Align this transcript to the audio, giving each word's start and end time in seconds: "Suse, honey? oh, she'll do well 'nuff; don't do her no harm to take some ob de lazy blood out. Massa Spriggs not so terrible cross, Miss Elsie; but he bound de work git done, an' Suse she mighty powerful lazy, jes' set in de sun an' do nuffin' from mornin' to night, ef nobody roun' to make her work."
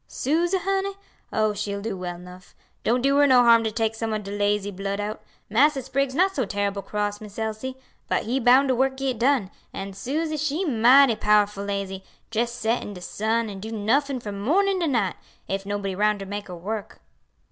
"Suse, 0.07 0.55
honey? 0.57 0.93
oh, 1.31 1.53
she'll 1.53 1.79
do 1.79 1.95
well 1.95 2.17
'nuff; 2.17 2.55
don't 2.83 3.03
do 3.03 3.17
her 3.17 3.27
no 3.27 3.43
harm 3.43 3.63
to 3.63 3.71
take 3.71 3.93
some 3.93 4.13
ob 4.15 4.23
de 4.23 4.31
lazy 4.31 4.71
blood 4.71 4.99
out. 4.99 5.21
Massa 5.47 5.83
Spriggs 5.83 6.15
not 6.15 6.33
so 6.35 6.43
terrible 6.43 6.81
cross, 6.81 7.21
Miss 7.21 7.37
Elsie; 7.37 7.77
but 8.09 8.23
he 8.23 8.39
bound 8.39 8.69
de 8.69 8.73
work 8.75 8.97
git 8.97 9.19
done, 9.19 9.51
an' 9.75 9.93
Suse 9.93 10.41
she 10.41 10.65
mighty 10.65 11.15
powerful 11.15 11.63
lazy, 11.65 12.03
jes' 12.33 12.51
set 12.51 12.81
in 12.81 12.95
de 12.95 13.01
sun 13.01 13.47
an' 13.47 13.59
do 13.59 13.71
nuffin' 13.71 14.19
from 14.19 14.41
mornin' 14.41 14.79
to 14.79 14.87
night, 14.87 15.17
ef 15.47 15.67
nobody 15.67 15.93
roun' 15.93 16.17
to 16.17 16.25
make 16.25 16.47
her 16.47 16.55
work." 16.57 16.99